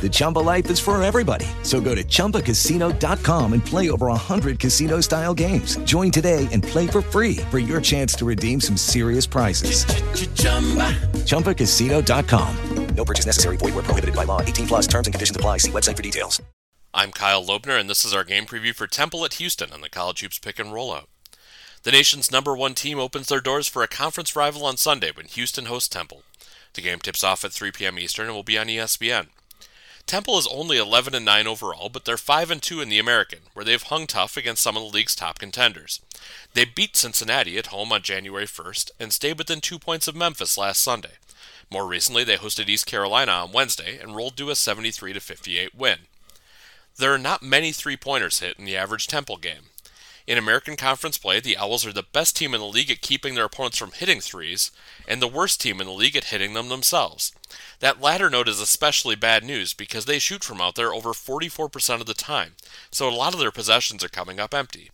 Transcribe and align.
The 0.00 0.08
Chumba 0.08 0.40
life 0.40 0.68
is 0.70 0.78
for 0.78 1.02
everybody. 1.02 1.46
So 1.62 1.80
go 1.80 1.94
to 1.94 2.04
ChumbaCasino.com 2.04 3.52
and 3.54 3.64
play 3.64 3.90
over 3.90 4.06
100 4.08 4.60
casino 4.60 5.00
style 5.00 5.34
games. 5.34 5.76
Join 5.78 6.12
today 6.12 6.46
and 6.52 6.62
play 6.62 6.86
for 6.86 7.02
free 7.02 7.38
for 7.50 7.58
your 7.58 7.80
chance 7.80 8.14
to 8.16 8.24
redeem 8.24 8.60
some 8.60 8.76
serious 8.76 9.26
prizes. 9.26 9.84
ChumbaCasino.com. 11.24 12.56
No 12.94 13.04
purchase 13.04 13.26
necessary. 13.26 13.56
Void 13.56 13.74
were 13.74 13.82
prohibited 13.82 14.14
by 14.14 14.24
law. 14.24 14.40
18 14.40 14.66
plus. 14.66 14.86
Terms 14.86 15.06
and 15.06 15.14
conditions 15.14 15.36
apply. 15.36 15.58
See 15.58 15.70
website 15.70 15.96
for 15.96 16.02
details. 16.02 16.42
I'm 16.94 17.12
Kyle 17.12 17.44
Lobner, 17.44 17.78
and 17.78 17.90
this 17.90 18.06
is 18.06 18.14
our 18.14 18.24
game 18.24 18.46
preview 18.46 18.74
for 18.74 18.86
Temple 18.86 19.24
at 19.26 19.34
Houston 19.34 19.70
on 19.70 19.82
the 19.82 19.90
College 19.90 20.22
Hoops 20.22 20.38
Pick 20.38 20.58
and 20.58 20.70
Rollout. 20.70 21.06
The 21.82 21.92
nation's 21.92 22.32
number 22.32 22.56
one 22.56 22.74
team 22.74 22.98
opens 22.98 23.28
their 23.28 23.42
doors 23.42 23.68
for 23.68 23.82
a 23.82 23.88
conference 23.88 24.34
rival 24.34 24.64
on 24.64 24.78
Sunday 24.78 25.10
when 25.14 25.26
Houston 25.26 25.66
hosts 25.66 25.90
Temple. 25.90 26.22
The 26.72 26.80
game 26.80 26.98
tips 26.98 27.22
off 27.22 27.44
at 27.44 27.52
3 27.52 27.70
p.m. 27.70 27.98
Eastern 27.98 28.26
and 28.26 28.34
will 28.34 28.42
be 28.42 28.58
on 28.58 28.66
ESPN. 28.66 29.28
Temple 30.06 30.38
is 30.38 30.46
only 30.46 30.78
11 30.78 31.16
and 31.16 31.24
9 31.24 31.48
overall, 31.48 31.88
but 31.88 32.04
they're 32.04 32.16
5 32.16 32.52
and 32.52 32.62
2 32.62 32.80
in 32.80 32.88
the 32.88 33.00
American, 33.00 33.40
where 33.54 33.64
they've 33.64 33.82
hung 33.82 34.06
tough 34.06 34.36
against 34.36 34.62
some 34.62 34.76
of 34.76 34.84
the 34.84 34.88
league's 34.88 35.16
top 35.16 35.40
contenders. 35.40 36.00
They 36.54 36.64
beat 36.64 36.94
Cincinnati 36.94 37.58
at 37.58 37.66
home 37.66 37.90
on 37.90 38.02
January 38.02 38.46
1st 38.46 38.92
and 39.00 39.12
stayed 39.12 39.36
within 39.36 39.60
2 39.60 39.80
points 39.80 40.06
of 40.06 40.14
Memphis 40.14 40.56
last 40.56 40.80
Sunday. 40.80 41.14
More 41.72 41.88
recently, 41.88 42.22
they 42.22 42.36
hosted 42.36 42.68
East 42.68 42.86
Carolina 42.86 43.32
on 43.32 43.50
Wednesday 43.50 43.98
and 43.98 44.14
rolled 44.14 44.36
to 44.36 44.50
a 44.50 44.54
73 44.54 45.12
to 45.12 45.18
58 45.18 45.74
win. 45.74 45.98
There 46.96 47.12
are 47.12 47.18
not 47.18 47.42
many 47.42 47.72
three-pointers 47.72 48.38
hit 48.38 48.60
in 48.60 48.64
the 48.64 48.76
average 48.76 49.08
Temple 49.08 49.38
game. 49.38 49.70
In 50.28 50.38
American 50.38 50.76
Conference 50.76 51.18
play, 51.18 51.40
the 51.40 51.56
Owls 51.56 51.84
are 51.84 51.92
the 51.92 52.04
best 52.04 52.36
team 52.36 52.54
in 52.54 52.60
the 52.60 52.66
league 52.66 52.90
at 52.92 53.00
keeping 53.00 53.34
their 53.34 53.44
opponents 53.44 53.78
from 53.78 53.90
hitting 53.90 54.20
threes, 54.20 54.70
and 55.08 55.20
the 55.20 55.28
worst 55.28 55.60
team 55.60 55.80
in 55.80 55.88
the 55.88 55.92
league 55.92 56.16
at 56.16 56.26
hitting 56.26 56.54
them 56.54 56.68
themselves. 56.68 57.32
That 57.80 58.00
latter 58.00 58.30
note 58.30 58.48
is 58.48 58.60
especially 58.60 59.16
bad 59.16 59.44
news 59.44 59.74
because 59.74 60.06
they 60.06 60.18
shoot 60.18 60.42
from 60.42 60.60
out 60.60 60.76
there 60.76 60.94
over 60.94 61.10
44% 61.10 62.00
of 62.00 62.06
the 62.06 62.14
time, 62.14 62.54
so 62.90 63.08
a 63.08 63.10
lot 63.10 63.34
of 63.34 63.40
their 63.40 63.50
possessions 63.50 64.02
are 64.02 64.08
coming 64.08 64.40
up 64.40 64.54
empty. 64.54 64.90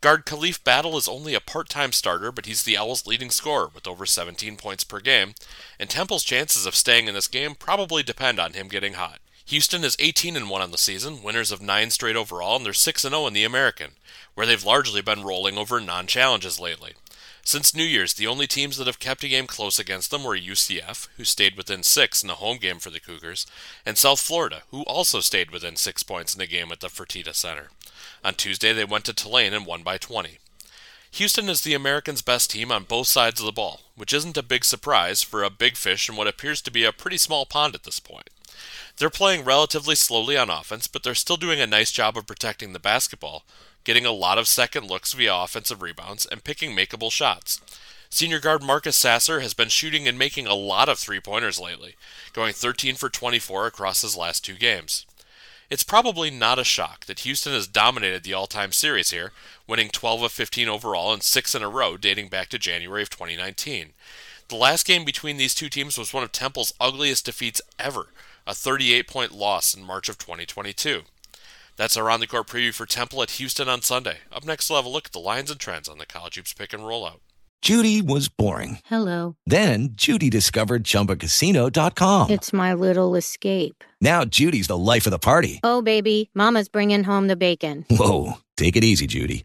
Guard 0.00 0.26
Khalif 0.26 0.62
Battle 0.62 0.96
is 0.96 1.08
only 1.08 1.34
a 1.34 1.40
part 1.40 1.68
time 1.68 1.92
starter, 1.92 2.30
but 2.30 2.46
he's 2.46 2.62
the 2.62 2.76
Owls' 2.76 3.06
leading 3.06 3.30
scorer 3.30 3.70
with 3.74 3.88
over 3.88 4.06
17 4.06 4.56
points 4.56 4.84
per 4.84 5.00
game, 5.00 5.34
and 5.78 5.90
Temple's 5.90 6.22
chances 6.22 6.66
of 6.66 6.76
staying 6.76 7.08
in 7.08 7.14
this 7.14 7.28
game 7.28 7.54
probably 7.54 8.02
depend 8.02 8.38
on 8.38 8.52
him 8.52 8.68
getting 8.68 8.92
hot. 8.92 9.18
Houston 9.46 9.82
is 9.82 9.96
18 9.98 10.36
and 10.36 10.50
1 10.50 10.62
on 10.62 10.70
the 10.70 10.78
season, 10.78 11.22
winners 11.22 11.50
of 11.50 11.62
9 11.62 11.90
straight 11.90 12.16
overall, 12.16 12.56
and 12.56 12.66
they're 12.66 12.74
6 12.74 13.04
and 13.04 13.12
0 13.12 13.26
in 13.26 13.32
the 13.32 13.44
American, 13.44 13.92
where 14.34 14.46
they've 14.46 14.62
largely 14.62 15.00
been 15.00 15.24
rolling 15.24 15.56
over 15.56 15.80
non-challenges 15.80 16.60
lately. 16.60 16.92
Since 17.42 17.74
New 17.74 17.84
Year's, 17.84 18.14
the 18.14 18.26
only 18.26 18.46
teams 18.46 18.76
that 18.76 18.86
have 18.86 18.98
kept 18.98 19.24
a 19.24 19.28
game 19.28 19.46
close 19.46 19.78
against 19.78 20.10
them 20.10 20.24
were 20.24 20.36
UCF, 20.36 21.08
who 21.16 21.24
stayed 21.24 21.56
within 21.56 21.82
6 21.82 22.22
in 22.22 22.28
the 22.28 22.34
home 22.34 22.58
game 22.58 22.78
for 22.78 22.90
the 22.90 23.00
Cougars, 23.00 23.46
and 23.86 23.96
South 23.96 24.20
Florida, 24.20 24.62
who 24.70 24.82
also 24.82 25.20
stayed 25.20 25.50
within 25.50 25.76
6 25.76 26.02
points 26.02 26.34
in 26.34 26.38
the 26.38 26.46
game 26.46 26.70
at 26.70 26.80
the 26.80 26.88
Fertitta 26.88 27.34
Center. 27.34 27.68
On 28.22 28.34
Tuesday, 28.34 28.72
they 28.72 28.84
went 28.84 29.04
to 29.06 29.14
Tulane 29.14 29.54
and 29.54 29.64
won 29.64 29.82
by 29.82 29.96
20. 29.96 30.38
Houston 31.12 31.48
is 31.48 31.62
the 31.62 31.72
Americans' 31.72 32.20
best 32.20 32.50
team 32.50 32.70
on 32.70 32.84
both 32.84 33.06
sides 33.06 33.40
of 33.40 33.46
the 33.46 33.52
ball, 33.52 33.80
which 33.96 34.12
isn't 34.12 34.36
a 34.36 34.42
big 34.42 34.64
surprise 34.64 35.22
for 35.22 35.42
a 35.42 35.50
big 35.50 35.76
fish 35.76 36.08
in 36.08 36.16
what 36.16 36.26
appears 36.26 36.60
to 36.60 36.70
be 36.70 36.84
a 36.84 36.92
pretty 36.92 37.16
small 37.16 37.46
pond 37.46 37.74
at 37.74 37.84
this 37.84 37.98
point. 37.98 38.28
They're 38.98 39.08
playing 39.08 39.44
relatively 39.44 39.94
slowly 39.94 40.36
on 40.36 40.50
offense, 40.50 40.86
but 40.86 41.02
they're 41.02 41.14
still 41.14 41.36
doing 41.36 41.60
a 41.60 41.66
nice 41.66 41.92
job 41.92 42.18
of 42.18 42.26
protecting 42.26 42.72
the 42.72 42.78
basketball, 42.78 43.44
getting 43.84 44.06
a 44.06 44.12
lot 44.12 44.38
of 44.38 44.48
second 44.48 44.86
looks 44.86 45.12
via 45.12 45.34
offensive 45.34 45.82
rebounds, 45.82 46.26
and 46.26 46.44
picking 46.44 46.76
makeable 46.76 47.12
shots. 47.12 47.60
Senior 48.10 48.40
guard 48.40 48.62
Marcus 48.62 48.96
Sasser 48.96 49.40
has 49.40 49.52
been 49.52 49.68
shooting 49.68 50.08
and 50.08 50.18
making 50.18 50.46
a 50.46 50.54
lot 50.54 50.88
of 50.88 50.98
three 50.98 51.20
pointers 51.20 51.60
lately, 51.60 51.94
going 52.32 52.52
13 52.54 52.94
for 52.94 53.08
24 53.10 53.66
across 53.66 54.00
his 54.00 54.16
last 54.16 54.44
two 54.44 54.54
games. 54.54 55.04
It's 55.70 55.82
probably 55.82 56.30
not 56.30 56.58
a 56.58 56.64
shock 56.64 57.04
that 57.04 57.20
Houston 57.20 57.52
has 57.52 57.66
dominated 57.66 58.22
the 58.22 58.32
all 58.32 58.46
time 58.46 58.72
series 58.72 59.10
here, 59.10 59.32
winning 59.66 59.90
12 59.90 60.22
of 60.22 60.32
15 60.32 60.68
overall 60.68 61.12
and 61.12 61.22
6 61.22 61.54
in 61.54 61.62
a 61.62 61.68
row 61.68 61.98
dating 61.98 62.28
back 62.28 62.48
to 62.48 62.58
January 62.58 63.02
of 63.02 63.10
2019. 63.10 63.90
The 64.48 64.56
last 64.56 64.86
game 64.86 65.04
between 65.04 65.36
these 65.36 65.54
two 65.54 65.68
teams 65.68 65.98
was 65.98 66.14
one 66.14 66.22
of 66.22 66.32
Temple's 66.32 66.72
ugliest 66.80 67.26
defeats 67.26 67.60
ever, 67.78 68.06
a 68.46 68.54
38 68.54 69.06
point 69.06 69.32
loss 69.32 69.74
in 69.74 69.84
March 69.84 70.08
of 70.08 70.16
2022. 70.16 71.02
That's 71.78 71.96
our 71.96 72.10
on 72.10 72.18
the 72.18 72.26
court 72.26 72.48
preview 72.48 72.74
for 72.74 72.86
Temple 72.86 73.22
at 73.22 73.30
Houston 73.32 73.68
on 73.68 73.82
Sunday. 73.82 74.18
Up 74.32 74.44
next, 74.44 74.68
we'll 74.68 74.80
have 74.80 74.84
a 74.84 74.88
look 74.88 75.06
at 75.06 75.12
the 75.12 75.20
lines 75.20 75.48
and 75.48 75.60
trends 75.60 75.88
on 75.88 75.98
the 75.98 76.06
College 76.06 76.34
Hoops 76.34 76.52
Pick 76.52 76.72
and 76.72 76.82
Rollout. 76.82 77.20
Judy 77.62 78.02
was 78.02 78.28
boring. 78.28 78.78
Hello. 78.86 79.36
Then 79.46 79.90
Judy 79.92 80.28
discovered 80.28 80.82
ChumbaCasino.com. 80.82 82.30
It's 82.30 82.52
my 82.52 82.74
little 82.74 83.14
escape. 83.14 83.84
Now 84.00 84.24
Judy's 84.24 84.66
the 84.66 84.76
life 84.76 85.06
of 85.06 85.12
the 85.12 85.18
party. 85.20 85.60
Oh, 85.62 85.80
baby, 85.80 86.30
Mama's 86.34 86.68
bringing 86.68 87.04
home 87.04 87.28
the 87.28 87.36
bacon. 87.36 87.84
Whoa, 87.90 88.34
take 88.56 88.74
it 88.76 88.82
easy, 88.82 89.06
Judy. 89.06 89.44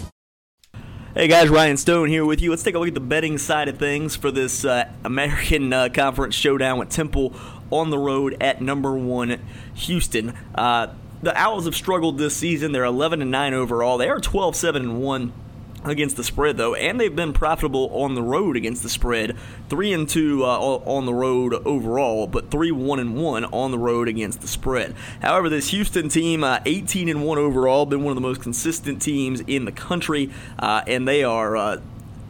Hey 1.13 1.27
guys, 1.27 1.49
Ryan 1.49 1.75
Stone 1.75 2.07
here 2.07 2.23
with 2.23 2.41
you. 2.41 2.51
Let's 2.51 2.63
take 2.63 2.73
a 2.73 2.79
look 2.79 2.87
at 2.87 2.93
the 2.93 3.01
betting 3.01 3.37
side 3.37 3.67
of 3.67 3.77
things 3.77 4.15
for 4.15 4.31
this 4.31 4.63
uh, 4.63 4.89
American 5.03 5.73
uh, 5.73 5.89
Conference 5.93 6.35
showdown 6.35 6.79
with 6.79 6.87
Temple 6.87 7.35
on 7.69 7.89
the 7.89 7.97
road 7.97 8.37
at 8.39 8.61
number 8.61 8.93
one 8.93 9.41
Houston. 9.73 10.29
Uh, 10.55 10.87
the 11.21 11.37
Owls 11.37 11.65
have 11.65 11.75
struggled 11.75 12.17
this 12.17 12.37
season. 12.37 12.71
They're 12.71 12.85
11 12.85 13.21
and 13.21 13.29
9 13.29 13.53
overall. 13.53 13.97
They 13.97 14.07
are 14.07 14.21
12 14.21 14.55
7 14.55 14.81
and 14.83 15.01
1 15.01 15.33
against 15.83 16.15
the 16.17 16.23
spread 16.23 16.57
though, 16.57 16.75
and 16.75 16.99
they've 16.99 17.15
been 17.15 17.33
profitable 17.33 17.89
on 17.93 18.15
the 18.15 18.21
road 18.21 18.55
against 18.55 18.83
the 18.83 18.89
spread. 18.89 19.37
Three 19.69 19.93
and 19.93 20.07
two 20.07 20.45
uh, 20.45 20.57
on 20.57 21.05
the 21.05 21.13
road 21.13 21.53
overall, 21.65 22.27
but 22.27 22.51
three 22.51 22.71
one 22.71 22.99
and 22.99 23.15
one 23.15 23.45
on 23.45 23.71
the 23.71 23.79
road 23.79 24.07
against 24.07 24.41
the 24.41 24.47
spread. 24.47 24.95
However, 25.21 25.49
this 25.49 25.69
Houston 25.69 26.09
team, 26.09 26.43
uh, 26.43 26.59
18 26.65 27.09
and 27.09 27.25
one 27.25 27.37
overall, 27.37 27.85
been 27.85 28.03
one 28.03 28.11
of 28.11 28.15
the 28.15 28.27
most 28.27 28.41
consistent 28.41 29.01
teams 29.01 29.41
in 29.41 29.65
the 29.65 29.71
country, 29.71 30.29
uh, 30.59 30.81
and 30.87 31.07
they 31.07 31.23
are. 31.23 31.57
Uh, 31.57 31.81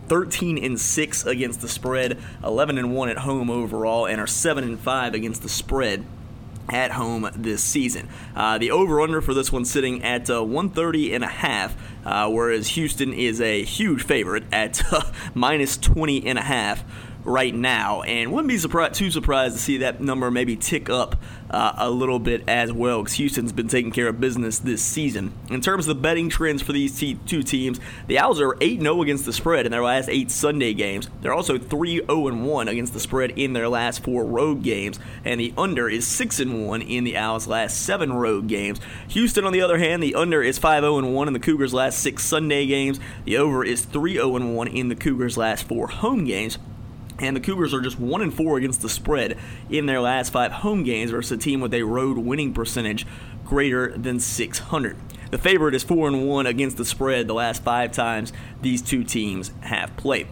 13 0.07 0.61
and 0.61 0.77
6 0.77 1.25
against 1.25 1.61
the 1.61 1.69
spread, 1.69 2.19
11 2.43 2.77
and 2.77 2.93
1 2.93 3.07
at 3.07 3.19
home 3.19 3.49
overall, 3.49 4.05
and 4.05 4.19
are 4.19 4.27
7 4.27 4.61
and 4.61 4.77
5 4.77 5.13
against 5.13 5.41
the 5.41 5.47
spread 5.47 6.03
at 6.69 6.91
home 6.91 7.29
this 7.35 7.63
season. 7.63 8.09
Uh, 8.35 8.57
the 8.57 8.71
over/under 8.71 9.21
for 9.21 9.33
this 9.33 9.51
one 9.51 9.65
sitting 9.65 10.03
at 10.03 10.29
uh, 10.29 10.43
130 10.43 11.13
and 11.13 11.23
a 11.23 11.27
half, 11.27 11.75
uh, 12.05 12.29
whereas 12.29 12.69
Houston 12.69 13.13
is 13.13 13.41
a 13.41 13.63
huge 13.63 14.03
favorite 14.03 14.43
at 14.51 14.81
uh, 14.93 15.11
minus 15.33 15.77
20 15.77 16.25
and 16.25 16.37
a 16.37 16.43
half 16.43 16.83
right 17.23 17.53
now, 17.53 18.01
and 18.03 18.31
wouldn't 18.31 18.49
be 18.49 18.57
too 18.89 19.11
surprised 19.11 19.55
to 19.55 19.61
see 19.61 19.77
that 19.77 20.01
number 20.01 20.31
maybe 20.31 20.55
tick 20.55 20.89
up 20.89 21.15
uh, 21.49 21.73
a 21.77 21.89
little 21.89 22.19
bit 22.19 22.43
as 22.47 22.71
well, 22.71 23.03
because 23.03 23.17
Houston's 23.17 23.51
been 23.51 23.67
taking 23.67 23.91
care 23.91 24.07
of 24.07 24.19
business 24.19 24.59
this 24.59 24.81
season. 24.81 25.33
In 25.49 25.61
terms 25.61 25.87
of 25.87 25.95
the 25.95 26.01
betting 26.01 26.29
trends 26.29 26.61
for 26.61 26.71
these 26.71 26.97
t- 26.97 27.19
two 27.25 27.43
teams, 27.43 27.79
the 28.07 28.17
Owls 28.17 28.39
are 28.39 28.55
8 28.61 28.81
0 28.81 29.01
against 29.01 29.25
the 29.25 29.33
spread 29.33 29.65
in 29.65 29.71
their 29.71 29.83
last 29.83 30.09
eight 30.09 30.31
Sunday 30.31 30.73
games. 30.73 31.09
They're 31.21 31.33
also 31.33 31.57
3 31.57 32.05
0 32.05 32.35
1 32.35 32.67
against 32.67 32.93
the 32.93 32.99
spread 32.99 33.31
in 33.31 33.53
their 33.53 33.69
last 33.69 34.03
four 34.03 34.25
road 34.25 34.63
games, 34.63 34.99
and 35.25 35.39
the 35.39 35.53
under 35.57 35.89
is 35.89 36.07
6 36.07 36.45
1 36.45 36.81
in 36.81 37.03
the 37.03 37.17
Owls' 37.17 37.47
last 37.47 37.81
seven 37.81 38.13
road 38.13 38.47
games. 38.47 38.79
Houston, 39.09 39.45
on 39.45 39.53
the 39.53 39.61
other 39.61 39.77
hand, 39.77 40.01
the 40.01 40.15
under 40.15 40.41
is 40.41 40.57
5 40.57 40.83
0 40.83 41.11
1 41.11 41.27
in 41.27 41.33
the 41.33 41.39
Cougars' 41.39 41.73
last 41.73 41.99
six 41.99 42.23
Sunday 42.23 42.65
games. 42.65 42.99
The 43.25 43.37
over 43.37 43.63
is 43.63 43.83
3 43.85 44.13
0 44.13 44.29
1 44.29 44.67
in 44.67 44.87
the 44.87 44.95
Cougars' 44.95 45.37
last 45.37 45.67
four 45.67 45.87
home 45.87 46.25
games. 46.25 46.57
And 47.21 47.35
the 47.35 47.39
Cougars 47.39 47.73
are 47.73 47.81
just 47.81 47.99
1 47.99 48.21
and 48.21 48.33
4 48.33 48.57
against 48.57 48.81
the 48.81 48.89
spread 48.89 49.37
in 49.69 49.85
their 49.85 50.01
last 50.01 50.33
five 50.33 50.51
home 50.51 50.83
games 50.83 51.11
versus 51.11 51.31
a 51.31 51.37
team 51.37 51.61
with 51.61 51.73
a 51.73 51.83
road 51.83 52.17
winning 52.17 52.51
percentage 52.51 53.05
greater 53.45 53.95
than 53.95 54.19
600. 54.19 54.97
The 55.29 55.37
favorite 55.37 55.75
is 55.75 55.83
4 55.83 56.07
and 56.07 56.27
1 56.27 56.45
against 56.47 56.77
the 56.77 56.83
spread 56.83 57.27
the 57.27 57.35
last 57.35 57.63
five 57.63 57.91
times 57.91 58.33
these 58.61 58.81
two 58.81 59.03
teams 59.03 59.51
have 59.61 59.95
played. 59.97 60.27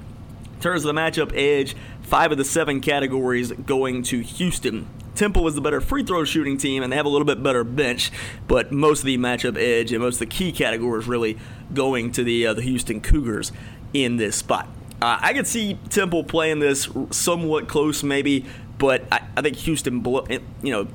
In 0.55 0.59
terms 0.61 0.83
of 0.83 0.93
the 0.93 0.99
matchup 0.99 1.31
edge, 1.35 1.75
five 2.01 2.31
of 2.31 2.39
the 2.39 2.43
seven 2.43 2.81
categories 2.81 3.51
going 3.51 4.01
to 4.03 4.21
Houston. 4.21 4.87
Temple 5.13 5.47
is 5.47 5.55
the 5.55 5.61
better 5.61 5.79
free 5.79 6.03
throw 6.03 6.23
shooting 6.23 6.57
team, 6.57 6.81
and 6.81 6.91
they 6.91 6.97
have 6.97 7.05
a 7.05 7.09
little 7.09 7.25
bit 7.25 7.43
better 7.43 7.63
bench, 7.63 8.11
but 8.47 8.71
most 8.71 8.99
of 8.99 9.05
the 9.05 9.17
matchup 9.17 9.57
edge 9.57 9.91
and 9.91 10.01
most 10.01 10.15
of 10.15 10.19
the 10.19 10.25
key 10.25 10.51
categories 10.51 11.07
really 11.07 11.37
going 11.73 12.11
to 12.13 12.23
the 12.23 12.47
uh, 12.47 12.53
the 12.53 12.61
Houston 12.61 12.99
Cougars 12.99 13.51
in 13.93 14.17
this 14.17 14.37
spot. 14.37 14.67
Uh, 15.01 15.17
I 15.21 15.33
could 15.33 15.47
see 15.47 15.77
Temple 15.89 16.23
playing 16.23 16.59
this 16.59 16.89
somewhat 17.11 17.67
close, 17.67 18.03
maybe, 18.03 18.45
but 18.77 19.03
I, 19.11 19.21
I 19.37 19.41
think 19.41 19.55
Houston, 19.57 20.03
you 20.05 20.71
know, 20.71 20.87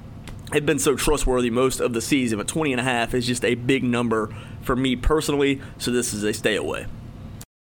had 0.52 0.66
been 0.66 0.78
so 0.78 0.94
trustworthy 0.94 1.50
most 1.50 1.80
of 1.80 1.92
the 1.94 2.00
season. 2.00 2.38
But 2.38 2.48
20 2.48 2.72
and 2.72 2.80
a 2.80 2.84
half 2.84 3.14
is 3.14 3.26
just 3.26 3.44
a 3.44 3.54
big 3.54 3.82
number 3.82 4.34
for 4.62 4.76
me 4.76 4.96
personally, 4.96 5.60
so 5.78 5.90
this 5.90 6.12
is 6.12 6.22
a 6.22 6.32
stay 6.32 6.56
away. 6.56 6.86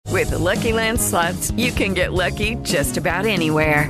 With 0.10 0.32
the 0.32 0.38
Lucky 0.38 0.74
Land 0.74 1.00
slots, 1.00 1.52
you 1.52 1.72
can 1.72 1.94
get 1.94 2.14
lucky 2.14 2.56
just 2.64 2.98
about 2.98 3.26
anywhere. 3.26 3.90